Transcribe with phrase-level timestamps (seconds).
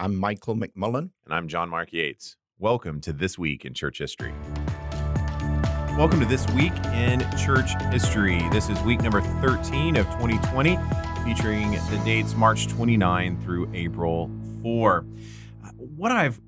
[0.00, 1.10] I'm Michael McMullen.
[1.26, 2.36] And I'm John Mark Yates.
[2.58, 4.32] Welcome to This Week in Church History.
[5.94, 8.40] Welcome to This Week in Church History.
[8.50, 10.78] This is week number 13 of 2020,
[11.22, 14.30] featuring the dates March 29 through April
[14.62, 15.04] 4.
[15.62, 16.40] Uh, what I've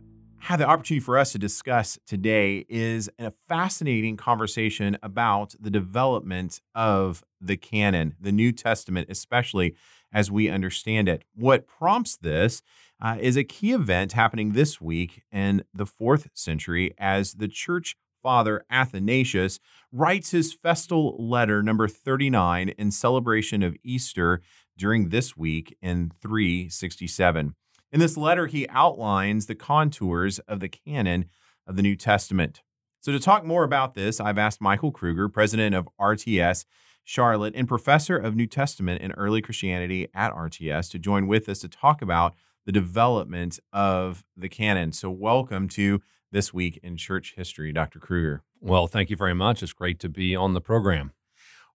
[0.42, 6.60] had the opportunity for us to discuss today is a fascinating conversation about the development
[6.74, 9.76] of the canon, the New Testament, especially
[10.12, 11.22] as we understand it.
[11.36, 12.60] What prompts this
[13.00, 17.94] uh, is a key event happening this week in the fourth century as the church
[18.20, 19.60] father Athanasius
[19.92, 24.40] writes his festal letter number 39 in celebration of Easter
[24.76, 27.54] during this week in 367.
[27.92, 31.26] In this letter, he outlines the contours of the canon
[31.66, 32.62] of the New Testament.
[33.00, 36.64] So, to talk more about this, I've asked Michael Kruger, president of RTS
[37.04, 41.58] Charlotte and professor of New Testament and early Christianity at RTS, to join with us
[41.58, 42.34] to talk about
[42.64, 44.92] the development of the canon.
[44.92, 47.98] So, welcome to This Week in Church History, Dr.
[47.98, 48.42] Kruger.
[48.58, 49.62] Well, thank you very much.
[49.62, 51.12] It's great to be on the program.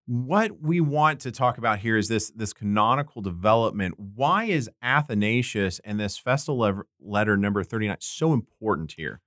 [0.10, 3.96] What we want to talk about here is this, this canonical development.
[3.98, 9.20] Why is Athanasius and this festal letter number 39 so important here?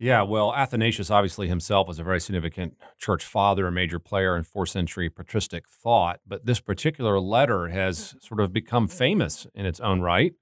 [0.00, 4.42] Yeah, well, Athanasius obviously himself was a very significant church father, a major player in
[4.42, 6.18] fourth century patristic thought.
[6.26, 10.32] But this particular letter has sort of become famous in its own right,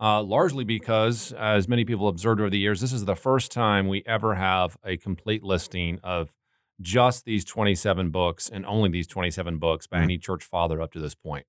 [0.00, 3.86] uh, largely because, as many people observed over the years, this is the first time
[3.86, 6.32] we ever have a complete listing of
[6.82, 10.04] just these 27 books and only these 27 books by mm-hmm.
[10.04, 11.46] any church father up to this point.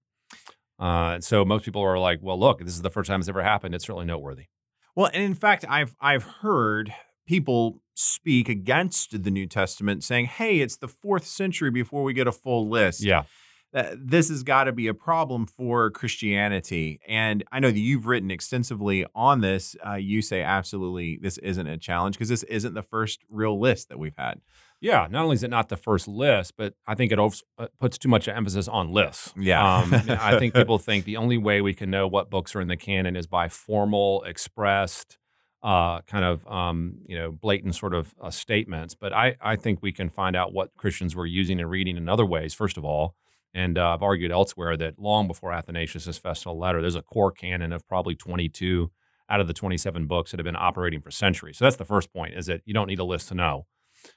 [0.80, 3.44] Uh, so most people are like, well, look, this is the first time it's ever
[3.44, 3.75] happened.
[3.75, 4.45] It's certainly noteworthy.
[4.95, 6.94] Well, and in fact, I've I've heard
[7.25, 12.28] people speak against the New Testament, saying, hey, it's the fourth century before we get
[12.28, 13.02] a full list.
[13.03, 13.23] Yeah.
[13.97, 17.00] this has got to be a problem for Christianity.
[17.08, 19.75] And I know that you've written extensively on this.
[19.86, 23.90] Uh, you say absolutely this isn't a challenge because this isn't the first real list
[23.90, 24.42] that we've had.
[24.84, 27.97] Yeah, not only is it not the first list, but I think it uh, puts
[27.97, 29.34] too much emphasis on lists.
[29.38, 29.78] Yeah.
[29.78, 32.68] Um, I think people think the only way we can know what books are in
[32.68, 35.18] the canon is by formal, expressed,
[35.63, 38.94] uh, kind of um, you know blatant sort of uh, statements.
[38.94, 42.09] But I, I think we can find out what Christians were using and reading in
[42.09, 42.53] other ways.
[42.53, 43.16] First of all,
[43.53, 47.72] and uh, I've argued elsewhere that long before Athanasius' festal letter, there's a core canon
[47.72, 48.91] of probably 22
[49.30, 51.57] out of the 27 books that have been operating for centuries.
[51.57, 53.66] So that's the first point: is that you don't need a list to know.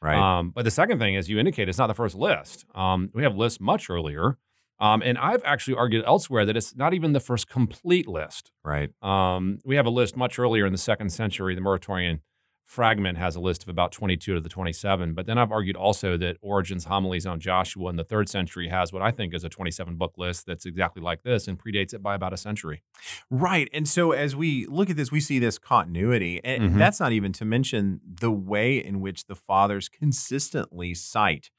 [0.02, 0.38] Right.
[0.38, 2.64] Um, but the second thing, as you indicate, it's not the first list.
[2.74, 4.38] Um, we have lists much earlier.
[4.78, 8.52] Um, and I've actually argued elsewhere that it's not even the first complete list.
[8.62, 8.90] Right.
[9.02, 11.54] Um, we have a list much earlier in the second century.
[11.54, 12.20] The Muratorian
[12.66, 15.14] fragment has a list of about 22 of the 27.
[15.14, 18.92] But then I've argued also that Origen's homilies on Joshua in the third century has
[18.92, 22.02] what I think is a 27 book list that's exactly like this and predates it
[22.02, 22.82] by about a century.
[23.30, 23.70] Right.
[23.72, 26.40] And so as we look at this, we see this continuity.
[26.44, 26.78] And mm-hmm.
[26.78, 31.50] that's not even to mention the way in which the fathers consistently cite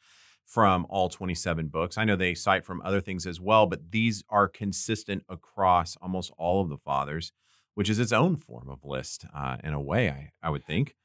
[0.45, 1.97] from all 27 books.
[1.97, 6.31] I know they cite from other things as well, but these are consistent across almost
[6.37, 7.31] all of the fathers,
[7.77, 10.95] which is its own form of list uh, in a way, I, I would think.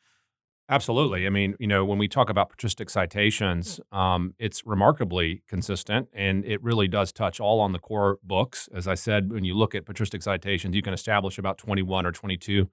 [0.71, 1.27] Absolutely.
[1.27, 6.47] I mean, you know, when we talk about patristic citations, um, it's remarkably consistent and
[6.47, 8.71] it really does touch all on the core books.
[8.73, 12.13] As I said, when you look at patristic citations, you can establish about 21 or
[12.13, 12.71] 22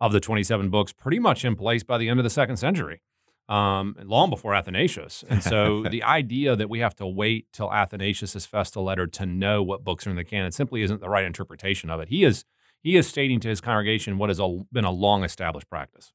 [0.00, 3.02] of the 27 books pretty much in place by the end of the second century
[3.50, 5.22] um, long before Athanasius.
[5.28, 9.62] And so the idea that we have to wait till Athanasius' festal letter to know
[9.62, 12.08] what books are in the canon simply isn't the right interpretation of it.
[12.08, 12.46] He is
[12.84, 16.12] he is stating to his congregation what has a, been a long established practice.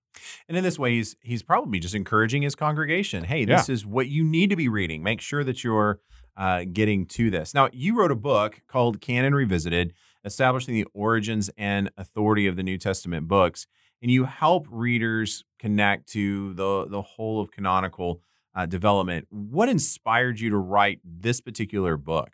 [0.48, 3.26] And in this way, he's he's probably just encouraging his congregation.
[3.26, 3.74] Hey, this yeah.
[3.74, 5.04] is what you need to be reading.
[5.04, 6.00] Make sure that you're
[6.38, 7.54] uh, getting to this.
[7.54, 9.94] Now, you wrote a book called Canon Revisited,
[10.24, 13.68] establishing the origins and authority of the New Testament books
[14.02, 18.22] and you help readers connect to the the whole of canonical
[18.56, 19.28] uh, development.
[19.30, 22.32] What inspired you to write this particular book?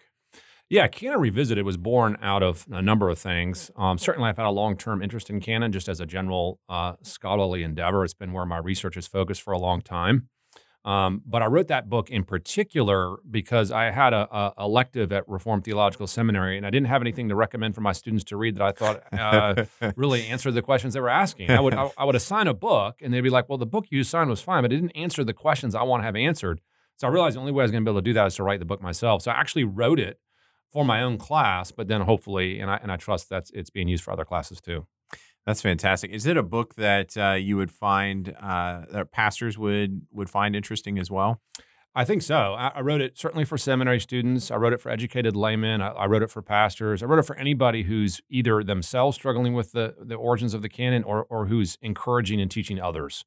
[0.67, 3.69] Yeah, Canon Revisited was born out of a number of things.
[3.75, 6.93] Um, certainly, I've had a long term interest in canon just as a general uh,
[7.03, 8.03] scholarly endeavor.
[8.03, 10.29] It's been where my research is focused for a long time.
[10.83, 15.27] Um, but I wrote that book in particular because I had a, a, elective at
[15.27, 18.55] Reformed Theological Seminary, and I didn't have anything to recommend for my students to read
[18.55, 21.49] that I thought uh, really answered the questions they were asking.
[21.49, 23.85] I would I, I, would assign a book, and they'd be like, "Well, the book
[23.89, 26.61] you assigned was fine, but it didn't answer the questions I want to have answered."
[26.97, 28.27] So I realized the only way I was going to be able to do that
[28.27, 29.23] is to write the book myself.
[29.23, 30.19] So I actually wrote it
[30.75, 33.87] for my own class, but then hopefully, and I and I trust that it's being
[33.87, 34.85] used for other classes too.
[35.45, 36.11] That's fantastic.
[36.11, 40.53] Is it a book that uh, you would find uh, that pastors would would find
[40.53, 41.41] interesting as well?
[41.95, 42.55] I think so.
[42.55, 44.51] I, I, wrote it certainly for seminary students.
[44.51, 45.81] I wrote it for educated laymen.
[45.81, 47.01] I, I, wrote it for pastors.
[47.01, 50.67] I wrote it for anybody who's either themselves struggling with the, the origins of the
[50.67, 53.23] canon or, or who's encouraging and teaching others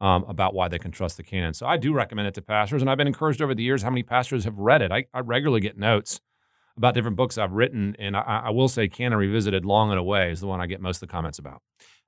[0.00, 1.52] um, about why they can trust the canon.
[1.52, 2.80] So I do recommend it to pastors.
[2.80, 4.92] And I've been encouraged over the years how many pastors have read it.
[4.92, 6.20] I, I regularly get notes
[6.76, 7.96] about different books I've written.
[7.98, 10.96] And I, will say Canon Revisited Long and Away is the one I get most
[10.96, 11.62] of the comments about.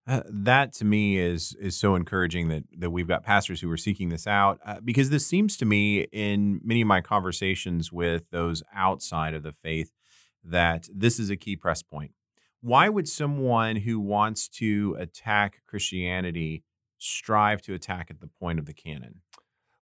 [0.06, 3.76] Uh, that to me is is so encouraging that that we've got pastors who are
[3.76, 8.28] seeking this out uh, because this seems to me in many of my conversations with
[8.30, 9.92] those outside of the faith
[10.44, 12.12] that this is a key press point.
[12.60, 16.64] Why would someone who wants to attack Christianity
[16.98, 19.22] strive to attack at the point of the canon?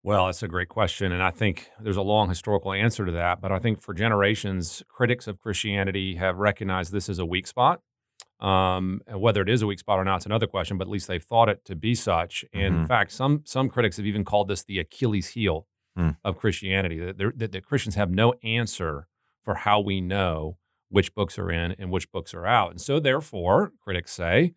[0.01, 1.11] Well, that's a great question.
[1.11, 3.41] And I think there's a long historical answer to that.
[3.41, 7.81] But I think for generations, critics of Christianity have recognized this as a weak spot.
[8.39, 11.07] Um, whether it is a weak spot or not, it's another question, but at least
[11.09, 12.45] they've thought it to be such.
[12.53, 12.81] And mm-hmm.
[12.83, 15.67] in fact, some some critics have even called this the Achilles heel
[15.97, 16.15] mm.
[16.23, 19.07] of Christianity, that, that, that Christians have no answer
[19.43, 20.57] for how we know
[20.87, 22.71] which books are in and which books are out.
[22.71, 24.53] And so therefore, critics say,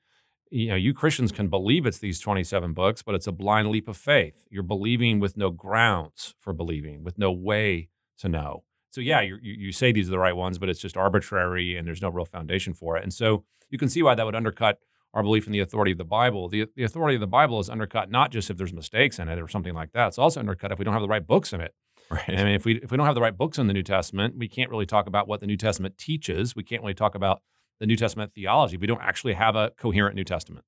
[0.52, 3.88] you know, you Christians can believe it's these 27 books, but it's a blind leap
[3.88, 4.46] of faith.
[4.50, 7.88] You're believing with no grounds for believing, with no way
[8.19, 8.64] to know.
[8.90, 11.87] So yeah, you you say these are the right ones, but it's just arbitrary and
[11.87, 13.02] there's no real foundation for it.
[13.02, 14.78] And so you can see why that would undercut
[15.14, 16.50] our belief in the authority of the Bible.
[16.50, 19.40] The, the authority of the Bible is undercut not just if there's mistakes in it
[19.40, 20.08] or something like that.
[20.08, 21.75] It's also undercut if we don't have the right books in it.
[22.10, 22.28] Right.
[22.28, 24.34] I mean, if we if we don't have the right books in the New Testament,
[24.37, 26.55] we can't really talk about what the New Testament teaches.
[26.55, 27.40] We can't really talk about
[27.82, 28.76] the New Testament theology.
[28.76, 30.64] We don't actually have a coherent New Testament.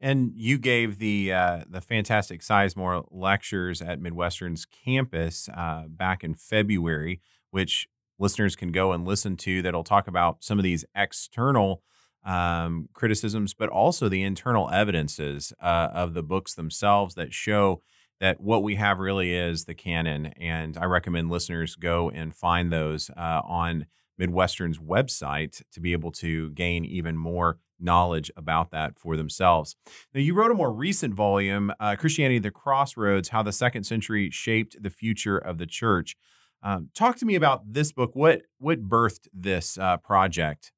[0.00, 6.34] And you gave the uh, the fantastic Sizemore lectures at Midwestern's campus uh, back in
[6.34, 7.20] February,
[7.52, 7.86] which
[8.18, 9.62] listeners can go and listen to.
[9.62, 11.84] That'll talk about some of these external
[12.24, 17.80] um, criticisms, but also the internal evidences uh, of the books themselves that show
[18.18, 20.26] that what we have really is the canon.
[20.36, 23.86] And I recommend listeners go and find those uh, on
[24.18, 29.76] Midwestern's website to be able to gain even more knowledge about that for themselves.
[30.14, 34.30] Now, you wrote a more recent volume, uh, Christianity the Crossroads How the Second Century
[34.30, 36.16] Shaped the Future of the Church.
[36.62, 38.12] Um, talk to me about this book.
[38.14, 40.72] What, what birthed this uh, project?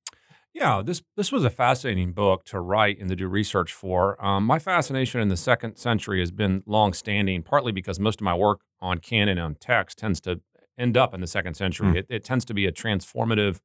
[0.53, 4.17] Yeah, this this was a fascinating book to write and to do research for.
[4.25, 8.35] Um, my fascination in the second century has been long-standing, partly because most of my
[8.35, 10.41] work on canon and text tends to
[10.79, 11.89] end up in the second century.
[11.89, 11.97] Mm.
[11.97, 13.61] It, it, tends to be a transformative,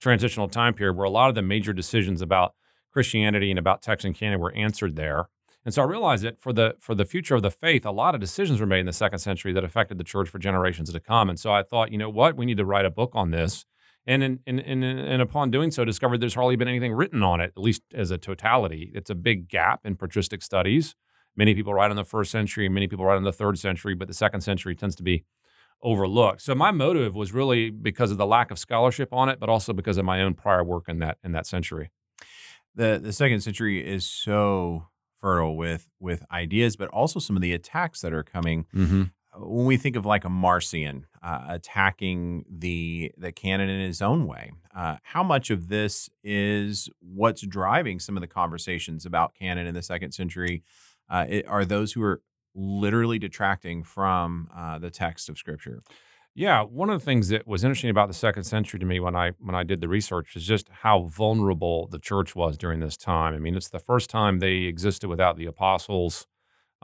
[0.00, 2.54] transitional time period where a lot of the major decisions about
[2.92, 5.28] Christianity and about text and canon were answered there.
[5.64, 8.14] And so I realized that for the for the future of the faith, a lot
[8.14, 11.00] of decisions were made in the second century that affected the church for generations to
[11.00, 11.28] come.
[11.28, 13.66] And so I thought, you know what, we need to write a book on this.
[14.06, 17.42] And in, in, in, and upon doing so, discovered there's hardly been anything written on
[17.42, 18.90] it, at least as a totality.
[18.94, 20.94] It's a big gap in patristic studies.
[21.36, 24.08] Many people write on the first century, many people write on the third century, but
[24.08, 25.24] the second century tends to be
[25.82, 26.42] overlooked.
[26.42, 29.72] So my motive was really because of the lack of scholarship on it, but also
[29.72, 31.90] because of my own prior work in that in that century.
[32.74, 34.86] The the second century is so
[35.20, 38.66] fertile with with ideas, but also some of the attacks that are coming.
[38.74, 39.02] Mm-hmm.
[39.36, 44.26] When we think of like a Marcion uh, attacking the the canon in his own
[44.26, 49.66] way, uh, how much of this is what's driving some of the conversations about canon
[49.66, 50.62] in the second century?
[51.10, 52.20] Uh, it, are those who are
[52.58, 55.82] literally detracting from uh, the text of Scripture.
[56.34, 59.16] Yeah, one of the things that was interesting about the second century to me when
[59.16, 62.96] I when I did the research is just how vulnerable the church was during this
[62.96, 63.34] time.
[63.34, 66.26] I mean, it's the first time they existed without the apostles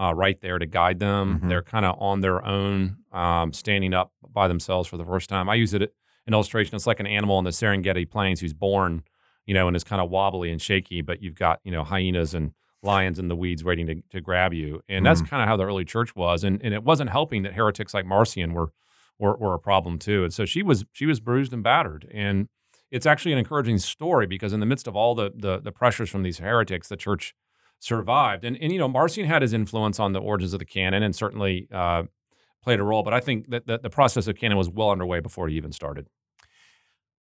[0.00, 1.36] uh, right there to guide them.
[1.36, 1.48] Mm-hmm.
[1.48, 5.48] They're kind of on their own, um, standing up by themselves for the first time.
[5.48, 5.94] I use it
[6.26, 6.74] in illustration.
[6.74, 9.04] It's like an animal in the Serengeti plains who's born,
[9.46, 12.34] you know, and is kind of wobbly and shaky, but you've got you know hyenas
[12.34, 12.52] and
[12.84, 14.80] lions in the weeds waiting to, to grab you.
[14.88, 15.28] And that's mm.
[15.28, 16.44] kind of how the early church was.
[16.44, 18.72] And, and it wasn't helping that heretics like Marcion were,
[19.18, 20.24] were, were a problem too.
[20.24, 22.08] And so she was, she was bruised and battered.
[22.12, 22.48] And
[22.90, 26.10] it's actually an encouraging story because in the midst of all the, the, the pressures
[26.10, 27.34] from these heretics, the church
[27.80, 28.44] survived.
[28.44, 31.14] And, and, you know, Marcion had his influence on the origins of the canon and
[31.14, 32.04] certainly uh,
[32.62, 33.02] played a role.
[33.02, 35.72] But I think that, that the process of canon was well underway before he even
[35.72, 36.08] started.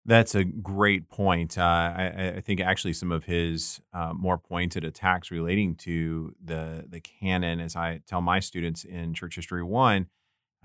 [0.04, 1.56] That's a great point.
[1.56, 6.84] Uh, I, I, think actually some of his uh, more pointed attacks relating to the
[6.88, 10.08] the canon, as I tell my students in Church History One,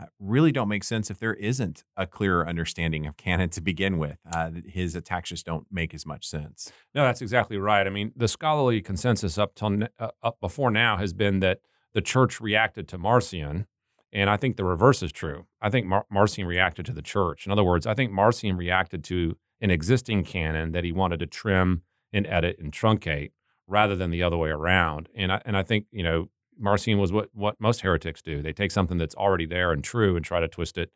[0.02, 4.00] uh, really don't make sense if there isn't a clearer understanding of canon to begin
[4.00, 4.18] with.
[4.32, 6.72] Uh, his attacks just don't make as much sense.
[6.96, 7.86] No, that's exactly right.
[7.86, 11.60] I mean, the scholarly consensus up till uh, up before now has been that
[11.94, 13.68] the church reacted to Marcion
[14.14, 15.46] and I think the reverse is true.
[15.62, 17.46] I think Mar- Marcion reacted to the church.
[17.46, 21.28] In other words, I think Marcion reacted to an existing canon that he wanted to
[21.28, 21.82] trim
[22.14, 23.32] and edit and truncate
[23.68, 25.10] rather than the other way around.
[25.16, 28.42] And I, and I think, you know, Marcion was what what most heretics do.
[28.42, 30.92] They take something that's already there and true and try to twist it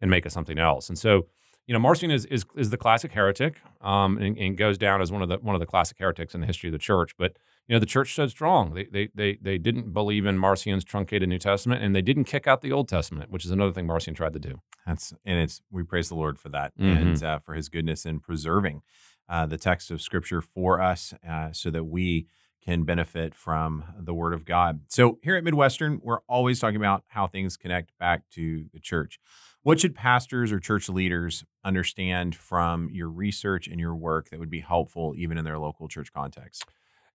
[0.00, 0.88] and make it something else.
[0.88, 1.26] And so,
[1.66, 5.12] you know, Marcion is is, is the classic heretic, um, and, and goes down as
[5.12, 7.16] one of the one of the classic heretics in the history of the church.
[7.16, 8.74] But you know, the church stood strong.
[8.74, 12.46] They they they they didn't believe in Marcion's truncated New Testament, and they didn't kick
[12.46, 14.60] out the Old Testament, which is another thing Marcion tried to do.
[14.86, 16.96] That's and it's we praise the Lord for that Mhm.
[16.96, 18.82] and uh, for His goodness in preserving
[19.28, 22.26] uh, the text of Scripture for us, uh, so that we
[22.62, 24.80] can benefit from the Word of God.
[24.88, 29.18] So here at Midwestern, we're always talking about how things connect back to the church.
[29.62, 34.50] What should pastors or church leaders understand from your research and your work that would
[34.50, 36.64] be helpful even in their local church context?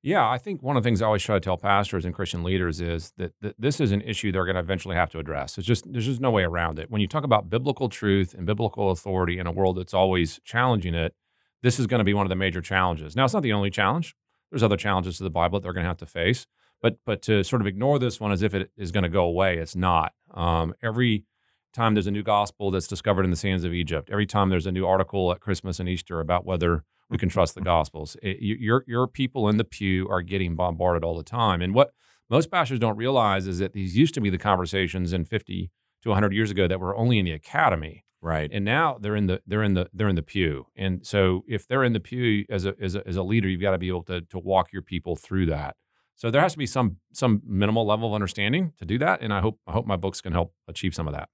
[0.02, 2.42] Yeah, I think one of the things I always try to tell pastors and Christian
[2.42, 5.58] leaders is that, that this is an issue they're going to eventually have to address.
[5.58, 6.90] It's just there's just no way around it.
[6.90, 10.96] When you talk about biblical truth and biblical authority in a world that's always challenging
[10.96, 11.16] it,
[11.64, 13.14] this is going to be one of the major challenges.
[13.14, 14.16] Now, it's not the only challenge.
[14.52, 16.48] There's other challenges to the Bible that they're going to have to face,
[16.82, 19.26] but but to sort of ignore this one as if it is going to go
[19.26, 20.14] away, it's not.
[20.34, 21.26] Um, every
[21.74, 24.66] time there's a new gospel that's discovered in the sands of Egypt, every time there's
[24.66, 28.38] a new article at Christmas and Easter about whether we can trust the gospels, it,
[28.42, 31.62] your your people in the pew are getting bombarded all the time.
[31.62, 31.92] And what
[32.30, 35.72] most pastors don't realize is that these used to be the conversations in 50
[36.04, 38.50] to 100 years ago that were only in the academy Right.
[38.52, 41.66] and now they're in the they're in the they're in the pew and so if
[41.66, 43.88] they're in the pew as a as a, as a leader you've got to be
[43.88, 45.78] able to to walk your people through that
[46.20, 49.34] so there has to be some some minimal level of understanding to do that and
[49.34, 51.30] i hope i hope my books can help achieve some of that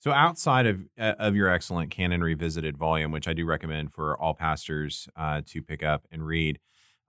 [0.00, 4.20] So outside of uh, of your excellent Canon Revisited volume, which I do recommend for
[4.20, 6.58] all pastors uh, to pick up and read,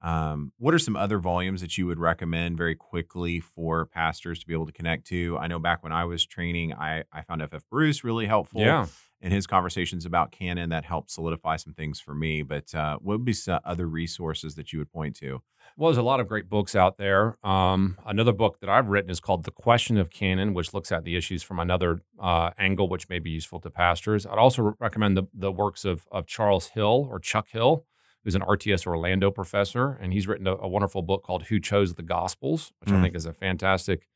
[0.01, 4.47] um, what are some other volumes that you would recommend very quickly for pastors to
[4.47, 5.37] be able to connect to?
[5.39, 7.63] I know back when I was training, I I found F.F.
[7.69, 8.85] Bruce really helpful yeah
[9.21, 12.41] in his conversations about canon that helped solidify some things for me.
[12.41, 15.41] But uh, what would be some other resources that you would point to?
[15.77, 19.11] well there's a lot of great books out there um, another book that i've written
[19.11, 22.89] is called the question of canon which looks at the issues from another uh, angle
[22.89, 26.69] which may be useful to pastors i'd also recommend the, the works of, of charles
[26.69, 27.85] hill or chuck hill
[28.23, 31.95] who's an RTS Orlando professor, and he's written a, a wonderful book called Who Chose
[31.95, 32.99] the Gospels, which Mm.
[32.99, 34.07] I think is a fantastic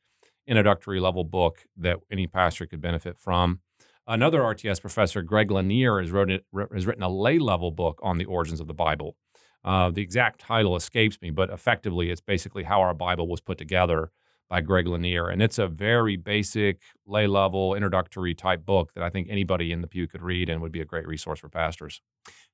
[0.46, 3.60] introductory level book that any pastor could benefit from.
[4.06, 8.18] Another RTS professor, Greg Lanier, has, wrote it, has written a lay level book on
[8.18, 9.16] the origins of the Bible.
[9.64, 13.58] Uh, the exact title escapes me, but effectively, it's basically how our Bible was put
[13.58, 14.12] together
[14.48, 15.28] by Greg Lanier.
[15.28, 19.80] And it's a very basic, lay level, introductory type book that I think anybody in
[19.80, 22.00] the pew could read and would be a great resource for pastors.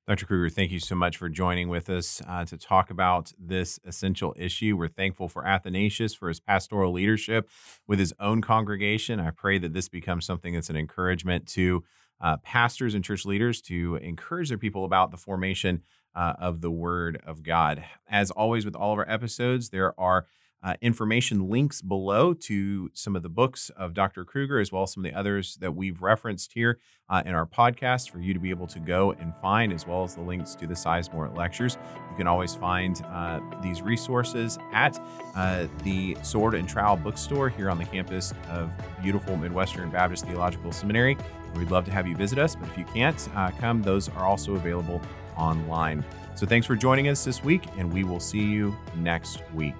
[0.05, 0.25] Dr.
[0.25, 4.35] Kruger, thank you so much for joining with us uh, to talk about this essential
[4.37, 4.75] issue.
[4.75, 7.49] We're thankful for Athanasius for his pastoral leadership
[7.87, 9.21] with his own congregation.
[9.21, 11.85] I pray that this becomes something that's an encouragement to
[12.19, 15.83] uh, pastors and church leaders to encourage their people about the formation
[16.13, 17.85] uh, of the Word of God.
[18.05, 20.25] As always, with all of our episodes, there are
[20.63, 24.23] uh, information links below to some of the books of Dr.
[24.23, 26.79] Kruger, as well as some of the others that we've referenced here
[27.09, 30.03] uh, in our podcast for you to be able to go and find, as well
[30.03, 31.77] as the links to the Sizemore lectures.
[32.09, 34.97] You can always find uh, these resources at
[35.35, 40.71] uh, the Sword and Trowel bookstore here on the campus of beautiful Midwestern Baptist Theological
[40.71, 41.17] Seminary.
[41.55, 44.25] We'd love to have you visit us, but if you can't uh, come, those are
[44.25, 45.01] also available
[45.37, 46.05] online.
[46.35, 49.75] So thanks for joining us this week, and we will see you next week.